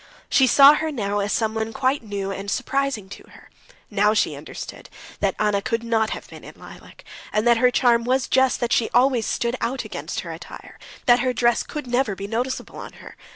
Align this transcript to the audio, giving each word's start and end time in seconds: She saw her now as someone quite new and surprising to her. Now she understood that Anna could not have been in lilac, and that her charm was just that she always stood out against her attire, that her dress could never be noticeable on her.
She 0.31 0.47
saw 0.47 0.73
her 0.73 0.91
now 0.91 1.19
as 1.19 1.31
someone 1.31 1.73
quite 1.73 2.01
new 2.01 2.31
and 2.31 2.49
surprising 2.49 3.07
to 3.09 3.23
her. 3.33 3.51
Now 3.91 4.15
she 4.15 4.33
understood 4.35 4.89
that 5.19 5.35
Anna 5.37 5.61
could 5.61 5.83
not 5.83 6.09
have 6.09 6.27
been 6.27 6.43
in 6.43 6.55
lilac, 6.59 7.03
and 7.31 7.45
that 7.45 7.57
her 7.57 7.69
charm 7.69 8.03
was 8.03 8.27
just 8.27 8.59
that 8.61 8.73
she 8.73 8.89
always 8.95 9.27
stood 9.27 9.55
out 9.61 9.85
against 9.85 10.21
her 10.21 10.31
attire, 10.31 10.79
that 11.05 11.19
her 11.19 11.33
dress 11.33 11.61
could 11.61 11.85
never 11.85 12.15
be 12.15 12.25
noticeable 12.25 12.77
on 12.77 12.93
her. 12.93 13.15